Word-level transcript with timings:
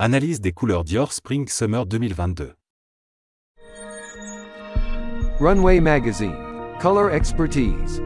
Analyse 0.00 0.40
des 0.40 0.50
couleurs 0.50 0.82
Dior 0.82 1.12
Spring 1.12 1.46
Summer 1.46 1.86
2022. 1.86 2.52
Runway 5.38 5.78
Magazine. 5.78 6.34
Color 6.80 7.12
Expertise. 7.12 8.02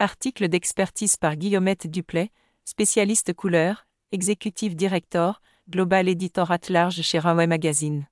Article 0.00 0.48
d'expertise 0.48 1.16
par 1.16 1.36
Guillaumette 1.36 1.86
Duplay, 1.86 2.32
spécialiste 2.64 3.32
couleur, 3.32 3.86
executive 4.10 4.74
director, 4.74 5.40
global 5.70 6.08
editor 6.08 6.50
at 6.50 6.68
large 6.68 7.02
chez 7.02 7.20
Runway 7.20 7.46
Magazine. 7.46 8.08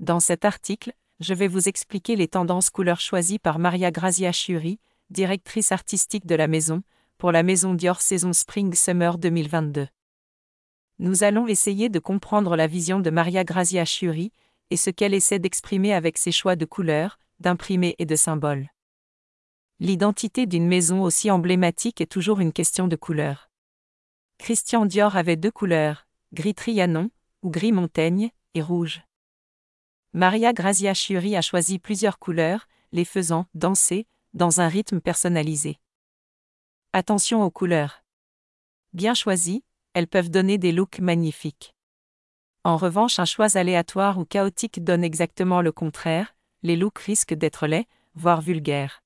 Dans 0.00 0.20
cet 0.20 0.44
article, 0.44 0.92
je 1.20 1.32
vais 1.32 1.48
vous 1.48 1.66
expliquer 1.66 2.14
les 2.14 2.28
tendances 2.28 2.68
couleurs 2.68 3.00
choisies 3.00 3.38
par 3.38 3.58
Maria 3.58 3.90
Grazia 3.90 4.32
Chiuri, 4.32 4.78
directrice 5.08 5.72
artistique 5.72 6.26
de 6.26 6.34
la 6.34 6.46
maison, 6.46 6.82
pour 7.16 7.32
la 7.32 7.42
maison 7.42 7.72
Dior 7.72 8.02
saison 8.02 8.34
Spring 8.34 8.74
Summer 8.74 9.16
2022. 9.16 9.88
Nous 10.98 11.24
allons 11.24 11.46
essayer 11.46 11.88
de 11.88 11.98
comprendre 11.98 12.56
la 12.56 12.66
vision 12.66 13.00
de 13.00 13.10
Maria 13.10 13.44
Grazia 13.44 13.84
Chiuri 13.84 14.32
et 14.70 14.76
ce 14.76 14.90
qu'elle 14.90 15.14
essaie 15.14 15.38
d'exprimer 15.38 15.92
avec 15.92 16.18
ses 16.18 16.32
choix 16.32 16.56
de 16.56 16.64
couleurs, 16.64 17.18
d'imprimés 17.40 17.96
et 17.98 18.06
de 18.06 18.16
symboles. 18.16 18.68
L'identité 19.80 20.46
d'une 20.46 20.68
maison 20.68 21.02
aussi 21.02 21.30
emblématique 21.30 22.00
est 22.00 22.10
toujours 22.10 22.40
une 22.40 22.52
question 22.52 22.86
de 22.86 22.96
couleur. 22.96 23.50
Christian 24.38 24.86
Dior 24.86 25.16
avait 25.16 25.36
deux 25.36 25.50
couleurs, 25.50 26.06
gris 26.32 26.54
Trianon, 26.54 27.10
ou 27.42 27.50
gris 27.50 27.72
Montaigne, 27.72 28.30
et 28.54 28.62
rouge. 28.62 29.02
Maria 30.12 30.52
Grazia 30.52 30.94
Chiuri 30.94 31.34
a 31.34 31.42
choisi 31.42 31.80
plusieurs 31.80 32.20
couleurs, 32.20 32.68
les 32.92 33.04
faisant 33.04 33.46
danser, 33.54 34.06
dans 34.32 34.60
un 34.60 34.68
rythme 34.68 35.00
personnalisé. 35.00 35.80
Attention 36.92 37.42
aux 37.42 37.50
couleurs. 37.50 38.04
Bien 38.92 39.14
choisies, 39.14 39.64
elles 39.94 40.08
peuvent 40.08 40.30
donner 40.30 40.58
des 40.58 40.72
looks 40.72 40.98
magnifiques. 40.98 41.74
En 42.64 42.76
revanche, 42.76 43.18
un 43.18 43.24
choix 43.24 43.56
aléatoire 43.56 44.18
ou 44.18 44.24
chaotique 44.24 44.82
donne 44.82 45.04
exactement 45.04 45.60
le 45.60 45.72
contraire, 45.72 46.34
les 46.62 46.76
looks 46.76 46.98
risquent 46.98 47.34
d'être 47.34 47.66
laids, 47.66 47.86
voire 48.14 48.40
vulgaires. 48.40 49.02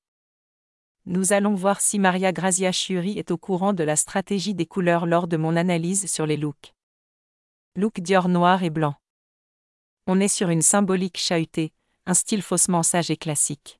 Nous 1.05 1.33
allons 1.33 1.55
voir 1.55 1.81
si 1.81 1.99
Maria 1.99 2.31
Grazia 2.31 2.71
Chiuri 2.71 3.17
est 3.17 3.31
au 3.31 3.37
courant 3.37 3.73
de 3.73 3.83
la 3.83 3.95
stratégie 3.95 4.53
des 4.53 4.65
couleurs 4.65 5.05
lors 5.05 5.27
de 5.27 5.37
mon 5.37 5.55
analyse 5.55 6.11
sur 6.11 6.25
les 6.25 6.37
looks. 6.37 6.73
Look 7.75 7.99
Dior 7.99 8.29
noir 8.29 8.63
et 8.63 8.69
blanc. 8.69 8.95
On 10.07 10.19
est 10.19 10.27
sur 10.27 10.49
une 10.49 10.61
symbolique 10.61 11.17
chahutée, 11.17 11.71
un 12.05 12.13
style 12.13 12.41
faussement 12.41 12.83
sage 12.83 13.11
et 13.11 13.17
classique. 13.17 13.79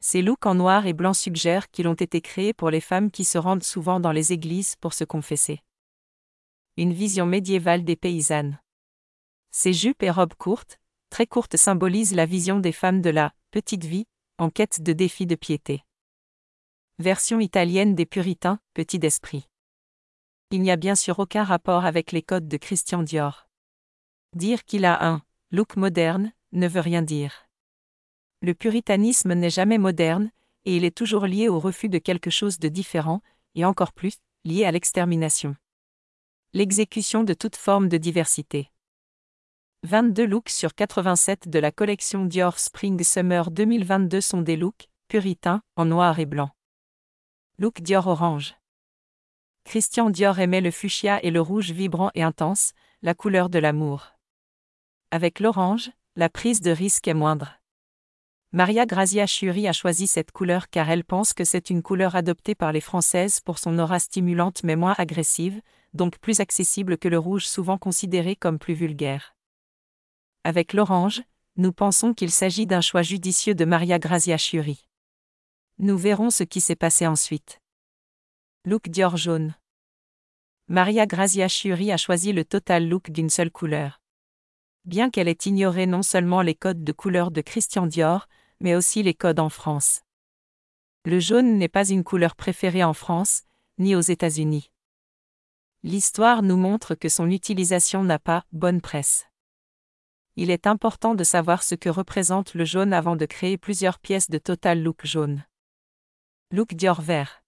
Ces 0.00 0.20
looks 0.20 0.46
en 0.46 0.54
noir 0.54 0.86
et 0.86 0.92
blanc 0.92 1.14
suggèrent 1.14 1.70
qu'ils 1.70 1.88
ont 1.88 1.94
été 1.94 2.20
créés 2.20 2.52
pour 2.52 2.70
les 2.70 2.80
femmes 2.80 3.10
qui 3.10 3.24
se 3.24 3.38
rendent 3.38 3.62
souvent 3.62 4.00
dans 4.00 4.12
les 4.12 4.32
églises 4.32 4.76
pour 4.80 4.94
se 4.94 5.04
confesser. 5.04 5.62
Une 6.78 6.94
vision 6.94 7.26
médiévale 7.26 7.84
des 7.84 7.96
paysannes. 7.96 8.58
Ces 9.50 9.74
jupes 9.74 10.02
et 10.02 10.10
robes 10.10 10.32
courtes, 10.32 10.80
très 11.10 11.26
courtes 11.26 11.58
symbolisent 11.58 12.14
la 12.14 12.24
vision 12.24 12.60
des 12.60 12.72
femmes 12.72 13.02
de 13.02 13.10
la 13.10 13.34
petite 13.50 13.84
vie, 13.84 14.06
en 14.38 14.48
quête 14.48 14.82
de 14.82 14.94
défis 14.94 15.26
de 15.26 15.34
piété. 15.34 15.84
Version 16.98 17.40
italienne 17.40 17.94
des 17.94 18.06
puritains, 18.06 18.58
petit 18.72 18.98
d'esprit. 18.98 19.50
Il 20.50 20.62
n'y 20.62 20.70
a 20.70 20.76
bien 20.76 20.94
sûr 20.94 21.18
aucun 21.18 21.44
rapport 21.44 21.84
avec 21.84 22.10
les 22.10 22.22
codes 22.22 22.48
de 22.48 22.56
Christian 22.56 23.02
Dior. 23.02 23.48
Dire 24.34 24.64
qu'il 24.64 24.86
a 24.86 25.06
un 25.06 25.22
look 25.50 25.76
moderne 25.76 26.32
ne 26.52 26.66
veut 26.68 26.80
rien 26.80 27.02
dire. 27.02 27.46
Le 28.40 28.54
puritanisme 28.54 29.34
n'est 29.34 29.50
jamais 29.50 29.78
moderne, 29.78 30.30
et 30.64 30.76
il 30.76 30.84
est 30.84 30.96
toujours 30.96 31.26
lié 31.26 31.48
au 31.48 31.60
refus 31.60 31.90
de 31.90 31.98
quelque 31.98 32.30
chose 32.30 32.58
de 32.58 32.68
différent, 32.68 33.20
et 33.54 33.66
encore 33.66 33.92
plus, 33.92 34.16
lié 34.44 34.64
à 34.64 34.72
l'extermination. 34.72 35.54
L'exécution 36.54 37.24
de 37.24 37.32
toute 37.32 37.56
forme 37.56 37.88
de 37.88 37.96
diversité. 37.96 38.70
22 39.84 40.26
looks 40.26 40.50
sur 40.50 40.74
87 40.74 41.48
de 41.48 41.58
la 41.58 41.72
collection 41.72 42.26
Dior 42.26 42.58
Spring 42.58 43.02
Summer 43.02 43.50
2022 43.50 44.20
sont 44.20 44.42
des 44.42 44.58
looks 44.58 44.90
puritains, 45.08 45.62
en 45.76 45.86
noir 45.86 46.18
et 46.18 46.26
blanc. 46.26 46.50
Look 47.56 47.80
Dior 47.80 48.06
orange. 48.06 48.54
Christian 49.64 50.10
Dior 50.10 50.40
aimait 50.40 50.60
le 50.60 50.70
fuchsia 50.70 51.24
et 51.24 51.30
le 51.30 51.40
rouge 51.40 51.70
vibrant 51.70 52.10
et 52.14 52.22
intense, 52.22 52.74
la 53.00 53.14
couleur 53.14 53.48
de 53.48 53.58
l'amour. 53.58 54.12
Avec 55.10 55.40
l'orange, 55.40 55.90
la 56.16 56.28
prise 56.28 56.60
de 56.60 56.70
risque 56.70 57.08
est 57.08 57.14
moindre. 57.14 57.62
Maria 58.52 58.84
Grazia 58.84 59.24
Chiuri 59.26 59.68
a 59.68 59.72
choisi 59.72 60.06
cette 60.06 60.32
couleur 60.32 60.68
car 60.68 60.90
elle 60.90 61.04
pense 61.04 61.32
que 61.32 61.44
c'est 61.44 61.70
une 61.70 61.82
couleur 61.82 62.14
adoptée 62.14 62.54
par 62.54 62.72
les 62.72 62.82
Françaises 62.82 63.40
pour 63.40 63.58
son 63.58 63.78
aura 63.78 63.98
stimulante 63.98 64.64
mais 64.64 64.76
moins 64.76 64.94
agressive, 64.98 65.62
donc 65.94 66.18
plus 66.18 66.40
accessible 66.40 66.98
que 66.98 67.08
le 67.08 67.18
rouge 67.18 67.46
souvent 67.46 67.78
considéré 67.78 68.36
comme 68.36 68.58
plus 68.58 68.74
vulgaire. 68.74 69.34
Avec 70.44 70.72
l'orange, 70.72 71.22
nous 71.56 71.72
pensons 71.72 72.14
qu'il 72.14 72.30
s'agit 72.30 72.66
d'un 72.66 72.80
choix 72.80 73.02
judicieux 73.02 73.54
de 73.54 73.64
Maria 73.64 73.98
Grazia 73.98 74.36
Chiuri. 74.36 74.86
Nous 75.78 75.98
verrons 75.98 76.30
ce 76.30 76.44
qui 76.44 76.60
s'est 76.60 76.76
passé 76.76 77.06
ensuite. 77.06 77.60
Look 78.64 78.88
Dior 78.88 79.16
jaune. 79.16 79.54
Maria 80.68 81.06
Grazia 81.06 81.48
Chiuri 81.48 81.92
a 81.92 81.96
choisi 81.96 82.32
le 82.32 82.44
total 82.44 82.88
look 82.88 83.10
d'une 83.10 83.30
seule 83.30 83.50
couleur. 83.50 84.00
Bien 84.84 85.10
qu'elle 85.10 85.28
ait 85.28 85.38
ignoré 85.44 85.86
non 85.86 86.02
seulement 86.02 86.42
les 86.42 86.54
codes 86.54 86.82
de 86.82 86.92
couleur 86.92 87.30
de 87.30 87.40
Christian 87.40 87.86
Dior, 87.86 88.28
mais 88.60 88.74
aussi 88.74 89.02
les 89.02 89.14
codes 89.14 89.40
en 89.40 89.48
France. 89.48 90.02
Le 91.04 91.20
jaune 91.20 91.58
n'est 91.58 91.68
pas 91.68 91.88
une 91.88 92.04
couleur 92.04 92.36
préférée 92.36 92.84
en 92.84 92.94
France, 92.94 93.42
ni 93.78 93.94
aux 93.94 94.00
États-Unis. 94.00 94.70
L'histoire 95.84 96.42
nous 96.42 96.56
montre 96.56 96.94
que 96.94 97.08
son 97.08 97.28
utilisation 97.28 98.04
n'a 98.04 98.20
pas 98.20 98.44
bonne 98.52 98.80
presse. 98.80 99.26
Il 100.36 100.48
est 100.50 100.68
important 100.68 101.16
de 101.16 101.24
savoir 101.24 101.64
ce 101.64 101.74
que 101.74 101.88
représente 101.88 102.54
le 102.54 102.64
jaune 102.64 102.92
avant 102.92 103.16
de 103.16 103.26
créer 103.26 103.58
plusieurs 103.58 103.98
pièces 103.98 104.30
de 104.30 104.38
total 104.38 104.80
look 104.80 105.04
jaune. 105.04 105.44
Look 106.52 106.74
Dior 106.74 107.00
vert. 107.00 107.42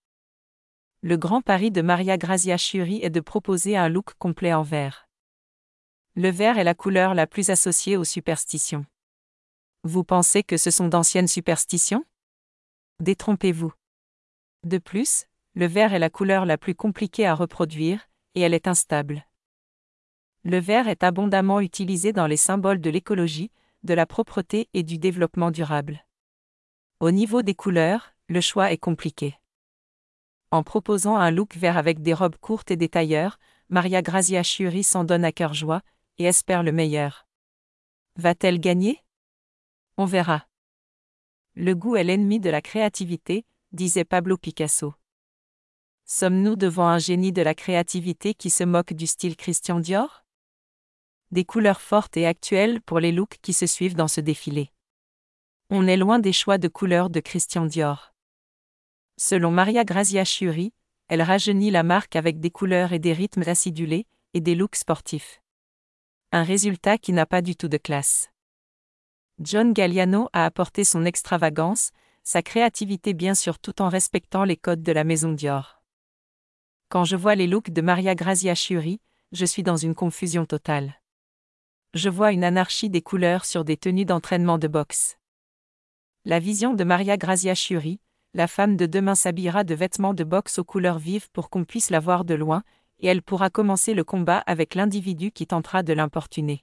Le 1.00 1.16
grand 1.16 1.42
pari 1.42 1.70
de 1.70 1.80
Maria 1.80 2.18
Grazia 2.18 2.56
Chiuri 2.56 2.98
est 3.02 3.10
de 3.10 3.20
proposer 3.20 3.76
un 3.76 3.88
look 3.88 4.14
complet 4.14 4.52
en 4.52 4.62
vert. 4.62 5.06
Le 6.16 6.30
vert 6.30 6.58
est 6.58 6.64
la 6.64 6.74
couleur 6.74 7.14
la 7.14 7.28
plus 7.28 7.50
associée 7.50 7.96
aux 7.96 8.04
superstitions. 8.04 8.84
Vous 9.84 10.02
pensez 10.02 10.42
que 10.42 10.56
ce 10.56 10.72
sont 10.72 10.88
d'anciennes 10.88 11.28
superstitions? 11.28 12.04
Détrompez-vous. 12.98 13.72
De 14.64 14.78
plus, 14.78 15.26
le 15.54 15.66
vert 15.66 15.94
est 15.94 15.98
la 16.00 16.10
couleur 16.10 16.46
la 16.46 16.58
plus 16.58 16.74
compliquée 16.74 17.26
à 17.26 17.34
reproduire, 17.34 18.08
et 18.34 18.40
elle 18.40 18.54
est 18.54 18.68
instable. 18.68 19.26
Le 20.42 20.58
vert 20.58 20.88
est 20.88 21.02
abondamment 21.02 21.60
utilisé 21.60 22.12
dans 22.12 22.26
les 22.26 22.36
symboles 22.36 22.80
de 22.80 22.90
l'écologie, 22.90 23.50
de 23.82 23.94
la 23.94 24.06
propreté 24.06 24.68
et 24.74 24.82
du 24.82 24.98
développement 24.98 25.50
durable. 25.50 26.04
Au 27.00 27.10
niveau 27.10 27.42
des 27.42 27.54
couleurs, 27.54 28.14
le 28.28 28.40
choix 28.40 28.72
est 28.72 28.78
compliqué. 28.78 29.38
En 30.50 30.62
proposant 30.62 31.16
un 31.16 31.30
look 31.30 31.56
vert 31.56 31.76
avec 31.76 32.00
des 32.00 32.14
robes 32.14 32.36
courtes 32.36 32.70
et 32.70 32.76
des 32.76 32.88
tailleurs, 32.88 33.38
Maria 33.68 34.02
Grazia 34.02 34.42
Chiuri 34.42 34.84
s'en 34.84 35.04
donne 35.04 35.24
à 35.24 35.32
cœur 35.32 35.54
joie, 35.54 35.82
et 36.18 36.24
espère 36.24 36.62
le 36.62 36.72
meilleur. 36.72 37.26
Va-t-elle 38.16 38.60
gagner? 38.60 39.02
On 39.96 40.04
verra. 40.04 40.46
Le 41.54 41.74
goût 41.74 41.96
est 41.96 42.04
l'ennemi 42.04 42.40
de 42.40 42.50
la 42.50 42.62
créativité, 42.62 43.44
disait 43.72 44.04
Pablo 44.04 44.36
Picasso. 44.36 44.94
Sommes-nous 46.06 46.56
devant 46.56 46.87
un 46.87 46.98
génie 46.98 47.32
de 47.32 47.41
la 47.41 47.54
créativité 47.54 48.34
qui 48.34 48.50
se 48.50 48.62
moque 48.62 48.92
du 48.92 49.06
style 49.06 49.37
Christian 49.37 49.81
Dior? 49.81 50.26
Des 51.31 51.47
couleurs 51.47 51.81
fortes 51.81 52.19
et 52.19 52.26
actuelles 52.26 52.82
pour 52.82 53.00
les 53.00 53.10
looks 53.10 53.38
qui 53.41 53.54
se 53.54 53.66
suivent 53.66 53.94
dans 53.94 54.06
ce 54.06 54.20
défilé. 54.20 54.70
On 55.70 55.87
est 55.87 55.97
loin 55.97 56.19
des 56.19 56.34
choix 56.34 56.59
de 56.59 56.69
couleurs 56.69 57.09
de 57.09 57.20
Christian 57.20 57.64
Dior. 57.64 58.12
Selon 59.16 59.50
Maria 59.50 59.82
Grazia 59.84 60.25
Chiuri, 60.25 60.75
elle 61.09 61.22
rajeunit 61.22 61.70
la 61.70 61.82
marque 61.82 62.16
avec 62.16 62.38
des 62.38 62.50
couleurs 62.50 62.93
et 62.93 62.98
des 62.98 63.14
rythmes 63.14 63.44
acidulés, 63.47 64.06
et 64.34 64.43
des 64.43 64.54
looks 64.54 64.76
sportifs. 64.76 65.40
Un 66.32 66.43
résultat 66.43 66.99
qui 66.99 67.14
n'a 67.14 67.25
pas 67.25 67.40
du 67.40 67.56
tout 67.56 67.69
de 67.69 67.78
classe. 67.78 68.31
John 69.40 69.73
Galliano 69.73 70.28
a 70.34 70.44
apporté 70.44 70.84
son 70.84 71.06
extravagance, 71.06 71.93
sa 72.23 72.43
créativité 72.43 73.14
bien 73.14 73.34
sûr 73.34 73.58
tout 73.58 73.81
en 73.81 73.88
respectant 73.88 74.44
les 74.44 74.58
codes 74.58 74.82
de 74.82 74.93
la 74.93 75.05
maison 75.05 75.32
Dior. 75.32 75.81
Quand 76.94 77.02
je 77.02 77.17
vois 77.17 77.35
les 77.35 77.49
looks 77.49 77.70
de 77.70 77.82
Maria 77.82 78.14
Grazia 78.14 78.55
Chiuri, 78.55 79.00
je 79.32 79.44
suis 79.44 79.64
dans 79.64 79.76
une 79.76 79.96
confusion 79.96 80.46
totale. 80.46 81.00
Je 81.93 82.08
vois 82.08 82.31
une 82.31 82.44
anarchie 82.44 82.88
des 82.88 83.02
couleurs 83.02 83.46
sur 83.46 83.64
des 83.64 83.76
tenues 83.76 84.05
d'entraînement 84.05 84.58
de 84.58 84.69
boxe. 84.69 85.19
La 86.25 86.38
vision 86.38 86.73
de 86.73 86.85
Maria 86.85 87.17
Grazia 87.17 87.56
Chiuri, 87.56 87.99
la 88.32 88.46
femme 88.46 88.76
de 88.76 88.87
demain 88.87 89.17
s'habillera 89.17 89.64
de 89.64 89.75
vêtements 89.75 90.14
de 90.14 90.23
boxe 90.23 90.61
aux 90.61 90.64
couleurs 90.64 91.00
vives 91.00 91.29
pour 91.32 91.50
qu'on 91.50 91.64
puisse 91.64 91.91
la 91.91 91.99
voir 91.99 92.25
de 92.25 92.35
loin, 92.35 92.62
et 93.00 93.08
elle 93.08 93.23
pourra 93.23 93.50
commencer 93.50 93.93
le 93.93 94.05
combat 94.05 94.44
avec 94.47 94.76
l'individu 94.76 95.32
qui 95.32 95.49
tentera 95.49 95.82
de 95.82 95.94
l'importuner. 95.94 96.62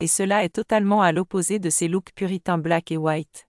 Et 0.00 0.06
cela 0.06 0.44
est 0.44 0.54
totalement 0.54 1.00
à 1.00 1.12
l'opposé 1.12 1.58
de 1.58 1.70
ces 1.70 1.88
looks 1.88 2.12
puritains 2.14 2.58
black 2.58 2.92
et 2.92 2.98
white. 2.98 3.48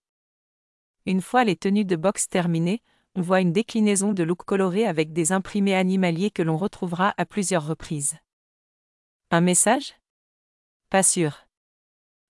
Une 1.06 1.22
fois 1.22 1.44
les 1.44 1.58
tenues 1.58 1.84
de 1.84 1.98
boxe 1.98 2.30
terminées, 2.30 2.82
on 3.16 3.22
voit 3.22 3.42
une 3.42 3.52
déclinaison 3.52 4.14
de 4.14 4.24
look 4.24 4.44
coloré 4.46 4.86
avec 4.88 5.12
des 5.12 5.32
imprimés 5.32 5.76
animaliers 5.76 6.32
que 6.32 6.42
l'on 6.42 6.58
retrouvera 6.58 7.14
à 7.18 7.26
plusieurs 7.26 7.66
reprises. 7.68 8.16
Un 9.32 9.42
message? 9.42 9.96
Pas 10.90 11.04
sûr. 11.04 11.46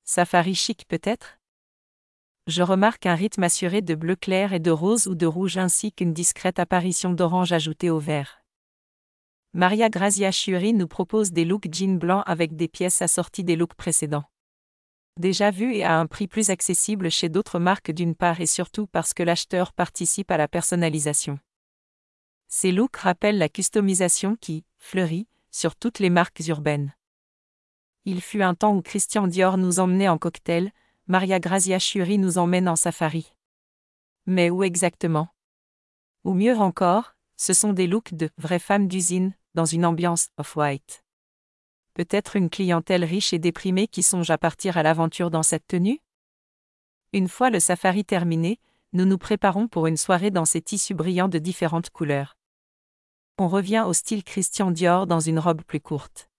Safari 0.03 0.55
chic 0.55 0.87
peut-être? 0.87 1.37
Je 2.47 2.63
remarque 2.63 3.05
un 3.05 3.13
rythme 3.13 3.43
assuré 3.43 3.81
de 3.81 3.93
bleu 3.93 4.15
clair 4.15 4.53
et 4.53 4.59
de 4.59 4.71
rose 4.71 5.07
ou 5.07 5.13
de 5.13 5.27
rouge 5.27 5.57
ainsi 5.57 5.91
qu'une 5.91 6.13
discrète 6.13 6.57
apparition 6.57 7.13
d'orange 7.13 7.51
ajoutée 7.51 7.91
au 7.91 7.99
vert. 7.99 8.43
Maria 9.53 9.89
Grazia 9.89 10.31
Chiuri 10.31 10.73
nous 10.73 10.87
propose 10.87 11.31
des 11.31 11.45
looks 11.45 11.71
jean 11.71 11.99
blanc 11.99 12.21
avec 12.25 12.55
des 12.55 12.67
pièces 12.67 13.01
assorties 13.01 13.43
des 13.43 13.55
looks 13.55 13.75
précédents. 13.75 14.30
Déjà 15.17 15.51
vu 15.51 15.73
et 15.73 15.83
à 15.83 15.99
un 15.99 16.07
prix 16.07 16.27
plus 16.27 16.49
accessible 16.49 17.11
chez 17.11 17.29
d'autres 17.29 17.59
marques 17.59 17.91
d'une 17.91 18.15
part 18.15 18.39
et 18.41 18.45
surtout 18.45 18.87
parce 18.87 19.13
que 19.13 19.23
l'acheteur 19.23 19.73
participe 19.73 20.31
à 20.31 20.37
la 20.37 20.47
personnalisation. 20.47 21.39
Ces 22.47 22.71
looks 22.71 22.97
rappellent 22.97 23.37
la 23.37 23.49
customisation 23.49 24.35
qui, 24.35 24.65
fleurit, 24.77 25.27
sur 25.51 25.75
toutes 25.75 25.99
les 25.99 26.09
marques 26.09 26.41
urbaines. 26.47 26.93
Il 28.05 28.21
fut 28.21 28.41
un 28.41 28.55
temps 28.55 28.75
où 28.75 28.81
Christian 28.81 29.27
Dior 29.27 29.57
nous 29.57 29.79
emmenait 29.79 30.07
en 30.07 30.17
cocktail, 30.17 30.71
Maria 31.07 31.39
Grazia 31.39 31.77
Chiuri 31.77 32.17
nous 32.17 32.37
emmène 32.37 32.67
en 32.67 32.75
safari. 32.75 33.33
Mais 34.25 34.49
où 34.49 34.63
exactement? 34.63 35.27
Ou 36.23 36.33
mieux 36.33 36.57
encore, 36.57 37.15
ce 37.37 37.53
sont 37.53 37.73
des 37.73 37.87
looks 37.87 38.13
de 38.13 38.29
vraies 38.37 38.59
femmes 38.59 38.87
d'usine, 38.87 39.33
dans 39.53 39.65
une 39.65 39.85
ambiance 39.85 40.29
off-white. 40.37 41.03
Peut-être 41.93 42.37
une 42.37 42.49
clientèle 42.49 43.03
riche 43.03 43.33
et 43.33 43.39
déprimée 43.39 43.87
qui 43.87 44.01
songe 44.01 44.29
à 44.29 44.37
partir 44.37 44.77
à 44.77 44.83
l'aventure 44.83 45.29
dans 45.29 45.43
cette 45.43 45.67
tenue? 45.67 45.99
Une 47.11 47.27
fois 47.27 47.49
le 47.49 47.59
safari 47.59 48.05
terminé, 48.05 48.59
nous 48.93 49.05
nous 49.05 49.17
préparons 49.17 49.67
pour 49.67 49.87
une 49.87 49.97
soirée 49.97 50.31
dans 50.31 50.45
ces 50.45 50.61
tissus 50.61 50.93
brillants 50.93 51.27
de 51.27 51.37
différentes 51.37 51.89
couleurs. 51.89 52.37
On 53.37 53.49
revient 53.49 53.83
au 53.85 53.93
style 53.93 54.23
Christian 54.23 54.71
Dior 54.71 55.07
dans 55.07 55.19
une 55.19 55.39
robe 55.39 55.63
plus 55.63 55.81
courte. 55.81 56.29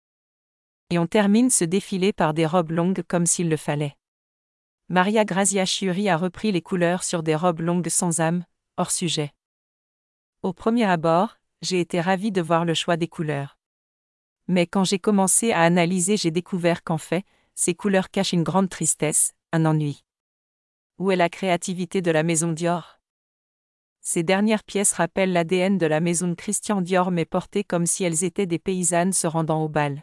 Et 0.88 0.98
on 0.98 1.06
termine 1.06 1.50
ce 1.50 1.64
défilé 1.64 2.12
par 2.12 2.32
des 2.32 2.46
robes 2.46 2.70
longues 2.70 3.02
comme 3.06 3.26
s'il 3.26 3.48
le 3.48 3.56
fallait. 3.56 3.96
Maria 4.88 5.24
Grazia 5.24 5.64
Chiuri 5.64 6.08
a 6.08 6.16
repris 6.16 6.52
les 6.52 6.62
couleurs 6.62 7.02
sur 7.02 7.22
des 7.22 7.34
robes 7.34 7.60
longues 7.60 7.88
sans 7.88 8.20
âme, 8.20 8.44
hors 8.76 8.90
sujet. 8.90 9.32
Au 10.42 10.52
premier 10.52 10.84
abord, 10.84 11.38
j'ai 11.60 11.80
été 11.80 12.00
ravie 12.00 12.32
de 12.32 12.42
voir 12.42 12.64
le 12.64 12.74
choix 12.74 12.96
des 12.96 13.08
couleurs. 13.08 13.58
Mais 14.52 14.66
quand 14.66 14.84
j'ai 14.84 14.98
commencé 14.98 15.50
à 15.50 15.62
analyser, 15.62 16.18
j'ai 16.18 16.30
découvert 16.30 16.84
qu'en 16.84 16.98
fait, 16.98 17.24
ces 17.54 17.74
couleurs 17.74 18.10
cachent 18.10 18.34
une 18.34 18.42
grande 18.42 18.68
tristesse, 18.68 19.32
un 19.50 19.64
ennui. 19.64 20.04
Où 20.98 21.10
est 21.10 21.16
la 21.16 21.30
créativité 21.30 22.02
de 22.02 22.10
la 22.10 22.22
maison 22.22 22.52
Dior? 22.52 23.00
Ces 24.02 24.22
dernières 24.22 24.62
pièces 24.62 24.92
rappellent 24.92 25.32
l'ADN 25.32 25.78
de 25.78 25.86
la 25.86 26.00
maison 26.00 26.28
de 26.28 26.34
Christian 26.34 26.82
Dior 26.82 27.10
mais 27.10 27.24
portées 27.24 27.64
comme 27.64 27.86
si 27.86 28.04
elles 28.04 28.24
étaient 28.24 28.44
des 28.44 28.58
paysannes 28.58 29.14
se 29.14 29.26
rendant 29.26 29.64
au 29.64 29.70
bal. 29.70 30.02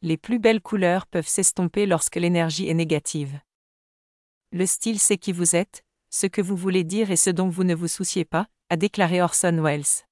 Les 0.00 0.16
plus 0.16 0.38
belles 0.38 0.62
couleurs 0.62 1.08
peuvent 1.08 1.26
s'estomper 1.26 1.86
lorsque 1.86 2.14
l'énergie 2.14 2.68
est 2.68 2.74
négative. 2.74 3.40
Le 4.52 4.64
style 4.64 5.00
c'est 5.00 5.18
qui 5.18 5.32
vous 5.32 5.56
êtes, 5.56 5.84
ce 6.08 6.28
que 6.28 6.40
vous 6.40 6.56
voulez 6.56 6.84
dire 6.84 7.10
et 7.10 7.16
ce 7.16 7.30
dont 7.30 7.48
vous 7.48 7.64
ne 7.64 7.74
vous 7.74 7.88
souciez 7.88 8.24
pas, 8.24 8.46
a 8.68 8.76
déclaré 8.76 9.20
Orson 9.20 9.60
Welles. 9.60 10.06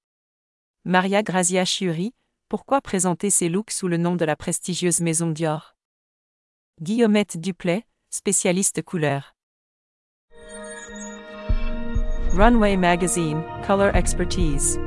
Maria 0.85 1.23
Grazia 1.23 1.65
Chiuri, 1.65 2.15
pourquoi 2.49 2.81
présenter 2.81 3.29
ses 3.31 3.49
looks 3.49 3.71
sous 3.71 3.89
le 3.89 3.99
nom 3.99 4.17
de 4.17 4.25
la 4.25 4.35
prestigieuse 4.35 5.01
maison 5.01 5.31
Dior? 5.31 5.77
Guillaumette 6.81 7.37
Duplay, 7.39 7.85
spécialiste 8.09 8.83
couleur. 8.83 9.35
Runway 12.33 12.77
Magazine, 12.77 13.43
Color 13.67 13.95
Expertise. 13.95 14.79